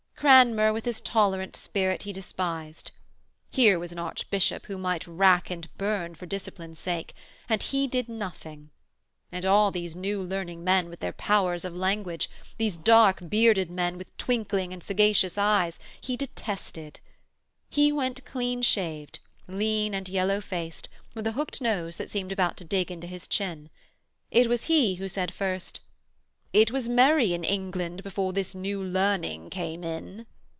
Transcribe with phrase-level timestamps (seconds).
[0.23, 2.91] Cranmer, with his tolerant spirit, he despised.
[3.49, 7.15] Here was an archbishop who might rack and burn for discipline's sake,
[7.49, 8.69] and he did nothing....
[9.31, 12.29] And all these New Learning men with their powers of language,
[12.59, 16.99] these dark bearded men with twinkling and sagacious eyes, he detested.
[17.67, 22.57] He went clean shaved, lean and yellow faced, with a hooked nose that seemed about
[22.57, 23.71] to dig into his chin.
[24.29, 25.79] It was he who said first:
[26.53, 30.25] 'It was merry in England before this New Learning came in.'